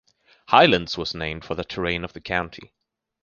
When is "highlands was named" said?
0.47-1.45